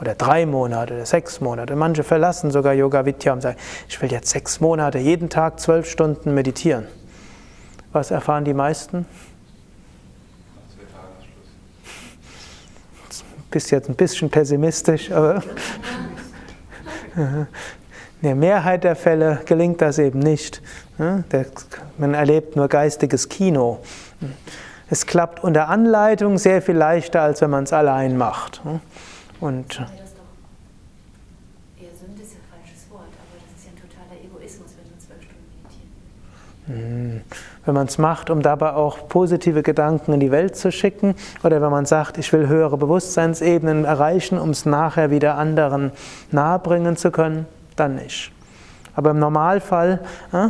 Oder 0.00 0.16
drei 0.16 0.44
Monate 0.44 0.94
oder 0.94 1.06
sechs 1.06 1.40
Monate. 1.40 1.76
Manche 1.76 2.02
verlassen 2.02 2.50
sogar 2.50 2.72
Yoga 2.72 3.06
Vidya 3.06 3.32
und 3.32 3.42
sagen, 3.42 3.56
ich 3.88 4.02
will 4.02 4.10
jetzt 4.10 4.30
sechs 4.30 4.58
Monate 4.58 4.98
jeden 4.98 5.28
Tag 5.28 5.60
zwölf 5.60 5.88
Stunden 5.88 6.34
meditieren. 6.34 6.88
Was 7.92 8.10
erfahren 8.10 8.44
die 8.44 8.54
meisten? 8.54 9.06
Bist 13.52 13.70
jetzt 13.70 13.88
ein 13.88 13.94
bisschen 13.94 14.30
pessimistisch, 14.30 15.12
aber 15.12 15.44
in 17.14 17.46
der 18.20 18.34
Mehrheit 18.34 18.82
der 18.82 18.96
Fälle 18.96 19.42
gelingt 19.46 19.80
das 19.80 20.00
eben 20.00 20.18
nicht. 20.18 20.60
Man 20.98 22.14
erlebt 22.14 22.56
nur 22.56 22.68
geistiges 22.68 23.28
Kino. 23.28 23.80
Es 24.90 25.06
klappt 25.06 25.42
unter 25.42 25.68
Anleitung 25.68 26.38
sehr 26.38 26.60
viel 26.60 26.76
leichter, 26.76 27.22
als 27.22 27.40
wenn 27.40 27.50
man 27.50 27.64
es 27.64 27.72
allein 27.72 28.16
macht. 28.16 28.60
Und 29.40 29.80
wenn 37.64 37.74
man 37.74 37.86
es 37.86 37.98
macht, 37.98 38.30
um 38.30 38.42
dabei 38.42 38.72
auch 38.74 39.08
positive 39.08 39.62
Gedanken 39.62 40.12
in 40.12 40.20
die 40.20 40.30
Welt 40.30 40.56
zu 40.56 40.70
schicken, 40.70 41.14
oder 41.42 41.60
wenn 41.60 41.70
man 41.70 41.86
sagt, 41.86 42.18
ich 42.18 42.32
will 42.32 42.48
höhere 42.48 42.76
Bewusstseinsebenen 42.76 43.84
erreichen, 43.84 44.38
um 44.38 44.50
es 44.50 44.64
nachher 44.66 45.10
wieder 45.10 45.36
anderen 45.36 45.92
nahebringen 46.30 46.96
zu 46.96 47.10
können, 47.10 47.46
dann 47.76 47.96
nicht. 47.96 48.32
Aber 48.94 49.10
im 49.10 49.18
Normalfall 49.18 50.00
äh, 50.32 50.48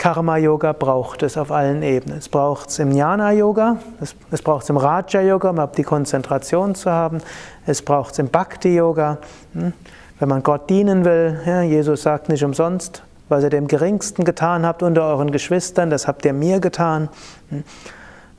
Karma-Yoga 0.00 0.72
braucht 0.72 1.22
es 1.22 1.36
auf 1.36 1.52
allen 1.52 1.82
Ebenen. 1.82 2.18
Es 2.18 2.30
braucht 2.30 2.70
es 2.70 2.78
im 2.78 2.90
Jnana-Yoga, 2.90 3.76
es, 4.00 4.16
es 4.30 4.40
braucht 4.40 4.62
es 4.62 4.70
im 4.70 4.78
Raja-Yoga, 4.78 5.50
um 5.50 5.72
die 5.76 5.82
Konzentration 5.82 6.74
zu 6.74 6.90
haben. 6.90 7.18
Es 7.66 7.82
braucht 7.82 8.12
es 8.12 8.18
im 8.18 8.28
Bhakti-Yoga, 8.28 9.18
hm? 9.52 9.74
wenn 10.18 10.28
man 10.28 10.42
Gott 10.42 10.70
dienen 10.70 11.04
will. 11.04 11.38
Ja, 11.44 11.60
Jesus 11.60 12.02
sagt 12.02 12.30
nicht 12.30 12.42
umsonst, 12.42 13.02
was 13.28 13.44
ihr 13.44 13.50
dem 13.50 13.68
Geringsten 13.68 14.24
getan 14.24 14.64
habt 14.64 14.82
unter 14.82 15.04
euren 15.04 15.32
Geschwistern, 15.32 15.90
das 15.90 16.08
habt 16.08 16.24
ihr 16.24 16.32
mir 16.32 16.60
getan. 16.60 17.10
Hm? 17.50 17.64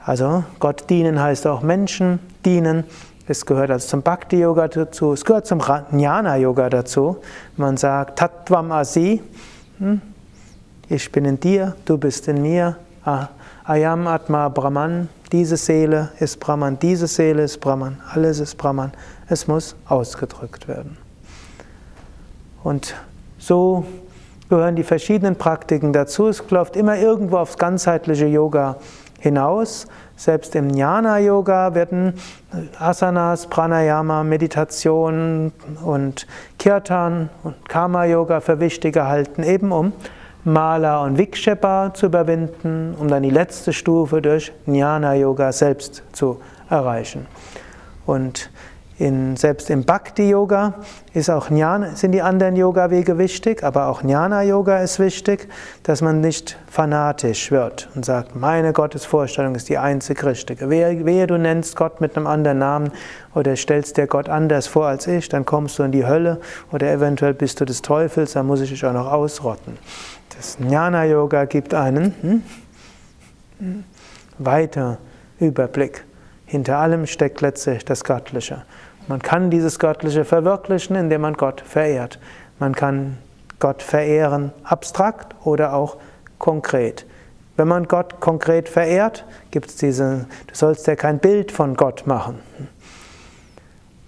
Also 0.03 0.43
Gott 0.59 0.89
dienen 0.89 1.21
heißt 1.21 1.45
auch 1.45 1.61
Menschen 1.61 2.17
dienen. 2.43 2.85
Es 3.27 3.45
gehört 3.45 3.71
also 3.71 3.87
zum 3.87 4.01
Bhakti-Yoga 4.01 4.67
dazu, 4.67 5.13
es 5.13 5.23
gehört 5.23 5.45
zum 5.45 5.61
Jnana-Yoga 5.91 6.69
dazu. 6.69 7.17
Man 7.55 7.77
sagt 7.77 8.19
Tattvam 8.19 8.71
Asi, 8.71 9.21
hm? 9.77 10.01
Ich 10.89 11.09
bin 11.11 11.23
in 11.23 11.39
dir, 11.39 11.75
du 11.85 11.97
bist 11.97 12.27
in 12.27 12.41
mir. 12.41 12.75
Ayam 13.63 14.07
Atma 14.07 14.49
Brahman, 14.49 15.07
diese 15.31 15.55
Seele 15.55 16.11
ist 16.19 16.39
Brahman, 16.39 16.77
diese 16.79 17.07
Seele 17.07 17.43
ist 17.43 17.61
Brahman, 17.61 17.97
alles 18.13 18.39
ist 18.39 18.57
Brahman. 18.57 18.91
Es 19.29 19.47
muss 19.47 19.75
ausgedrückt 19.87 20.67
werden. 20.67 20.97
Und 22.63 22.93
so 23.39 23.85
gehören 24.49 24.75
die 24.75 24.83
verschiedenen 24.83 25.37
Praktiken 25.37 25.93
dazu. 25.93 26.27
Es 26.27 26.43
läuft 26.49 26.75
immer 26.75 26.97
irgendwo 26.97 27.37
aufs 27.37 27.57
ganzheitliche 27.57 28.25
Yoga 28.25 28.75
hinaus. 29.19 29.87
Selbst 30.21 30.53
im 30.55 30.69
Jnana-Yoga 30.69 31.73
werden 31.73 32.13
Asanas, 32.77 33.47
Pranayama, 33.47 34.23
Meditation 34.23 35.51
und 35.83 36.27
Kirtan 36.59 37.31
und 37.41 37.67
Karma-Yoga 37.67 38.39
für 38.39 38.59
wichtig 38.59 38.93
gehalten, 38.93 39.41
eben 39.41 39.71
um 39.71 39.93
Mala 40.43 41.03
und 41.03 41.17
Vikshepa 41.17 41.95
zu 41.95 42.05
überwinden, 42.05 42.93
um 42.99 43.07
dann 43.07 43.23
die 43.23 43.31
letzte 43.31 43.73
Stufe 43.73 44.21
durch 44.21 44.53
Jnana 44.67 45.15
Yoga 45.15 45.51
selbst 45.51 46.03
zu 46.11 46.39
erreichen. 46.69 47.25
Und 48.05 48.51
in, 49.01 49.35
selbst 49.35 49.71
im 49.71 49.83
Bhakti-Yoga 49.83 50.75
sind 51.13 52.11
die 52.11 52.21
anderen 52.21 52.55
Yoga-Wege 52.55 53.17
wichtig, 53.17 53.63
aber 53.63 53.87
auch 53.87 54.03
Jnana-Yoga 54.03 54.77
ist 54.77 54.99
wichtig, 54.99 55.49
dass 55.81 56.03
man 56.03 56.21
nicht 56.21 56.59
fanatisch 56.67 57.49
wird 57.49 57.89
und 57.95 58.05
sagt, 58.05 58.35
meine 58.35 58.73
Gottesvorstellung 58.73 59.55
ist 59.55 59.69
die 59.69 59.79
einzig 59.79 60.23
richtige. 60.23 60.69
Wehe, 60.69 61.03
wehe, 61.03 61.25
du 61.25 61.39
nennst 61.39 61.75
Gott 61.75 61.99
mit 61.99 62.15
einem 62.15 62.27
anderen 62.27 62.59
Namen 62.59 62.91
oder 63.33 63.55
stellst 63.55 63.97
dir 63.97 64.05
Gott 64.05 64.29
anders 64.29 64.67
vor 64.67 64.85
als 64.85 65.07
ich, 65.07 65.27
dann 65.29 65.45
kommst 65.45 65.79
du 65.79 65.83
in 65.83 65.91
die 65.91 66.05
Hölle 66.05 66.39
oder 66.71 66.91
eventuell 66.91 67.33
bist 67.33 67.59
du 67.59 67.65
des 67.65 67.81
Teufels, 67.81 68.33
dann 68.33 68.45
muss 68.45 68.61
ich 68.61 68.69
dich 68.69 68.85
auch 68.85 68.93
noch 68.93 69.11
ausrotten. 69.11 69.79
Das 70.37 70.59
Jnana-Yoga 70.59 71.45
gibt 71.45 71.73
einen 71.73 72.13
hm, 72.21 72.43
hm, 73.57 73.83
weiter 74.37 74.99
Überblick. 75.39 76.03
Hinter 76.45 76.77
allem 76.77 77.07
steckt 77.07 77.41
letztlich 77.41 77.83
das 77.83 78.03
Göttliche. 78.03 78.63
Man 79.07 79.21
kann 79.21 79.49
dieses 79.49 79.79
Göttliche 79.79 80.25
verwirklichen, 80.25 80.95
indem 80.95 81.21
man 81.21 81.33
Gott 81.33 81.61
verehrt. 81.61 82.19
Man 82.59 82.75
kann 82.75 83.17
Gott 83.59 83.81
verehren 83.81 84.51
abstrakt 84.63 85.35
oder 85.43 85.73
auch 85.73 85.97
konkret. 86.37 87.05
Wenn 87.57 87.67
man 87.67 87.87
Gott 87.87 88.19
konkret 88.19 88.69
verehrt, 88.69 89.25
gibt 89.51 89.69
es 89.69 89.75
diese, 89.75 90.25
du 90.47 90.55
sollst 90.55 90.87
ja 90.87 90.95
kein 90.95 91.19
Bild 91.19 91.51
von 91.51 91.75
Gott 91.75 92.07
machen. 92.07 92.39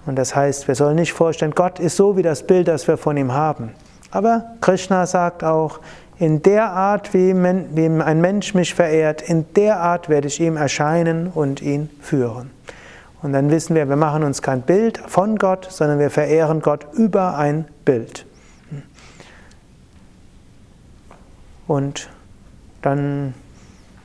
Und 0.06 0.16
das 0.18 0.36
heißt, 0.36 0.68
wir 0.68 0.76
sollen 0.76 0.96
nicht 0.96 1.14
vorstellen, 1.14 1.54
Gott 1.54 1.80
ist 1.80 1.96
so 1.96 2.18
wie 2.18 2.24
das 2.24 2.46
Bild, 2.46 2.68
das 2.68 2.88
wir 2.88 2.98
von 2.98 3.16
ihm 3.16 3.34
haben. 3.34 3.74
Aber 4.12 4.46
Krishna 4.62 5.06
sagt 5.06 5.44
auch, 5.44 5.80
in 6.20 6.42
der 6.42 6.72
Art, 6.72 7.14
wie, 7.14 7.32
ein 7.32 8.22
Mensch 8.22 8.54
mich 8.54 8.74
verehrt, 8.74 9.22
in 9.22 9.46
der 9.56 9.80
Art 9.80 10.10
werde 10.10 10.28
ich 10.28 10.40
ihm 10.40 10.58
erscheinen 10.58 11.28
und 11.28 11.62
ihn 11.62 11.90
führen. 12.02 12.52
Und 13.24 13.32
dann 13.32 13.50
wissen 13.50 13.74
wir, 13.74 13.88
wir 13.88 13.96
machen 13.96 14.24
uns 14.24 14.42
kein 14.42 14.62
Bild 14.62 14.98
von 15.08 15.38
Gott, 15.38 15.68
sondern 15.72 15.98
wir 15.98 16.10
verehren 16.10 16.62
Gott 16.62 16.86
über 16.94 17.38
ein 17.38 17.66
Bild. 17.86 18.26
Und 21.66 22.10
dann 22.82 23.34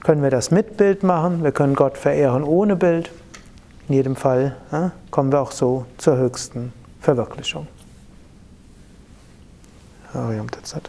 können 0.04 0.22
wir 0.22 0.30
das 0.30 0.52
mit 0.52 0.76
Bild 0.76 1.02
machen, 1.02 1.42
wir 1.42 1.50
können 1.50 1.74
Gott 1.74 1.98
verehren 1.98 2.44
ohne 2.44 2.76
Bild. 2.76 3.10
In 3.88 3.96
jedem 3.96 4.14
Fall 4.14 4.56
ja, 4.70 4.92
kommen 5.10 5.32
wir 5.32 5.40
auch 5.40 5.50
so 5.50 5.84
zur 5.98 6.16
höchsten 6.16 6.72
Verwirklichung. 7.00 7.66
Hariam 10.14 10.48
Tatsat. 10.48 10.88